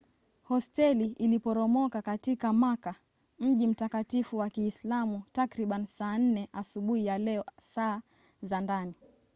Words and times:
hosteli 0.49 1.05
iliporomoka 1.19 2.01
katika 2.01 2.53
makka 2.53 2.95
mji 3.39 3.67
mtakatifu 3.67 4.37
wa 4.37 4.49
kiislamu 4.49 5.23
takriban 5.31 5.85
saa 5.85 6.17
4 6.17 6.47
asubuhi 6.53 7.05
ya 7.05 7.17
leo 7.17 7.43
saa 7.59 8.01
za 8.41 8.61
ndani 8.61 8.93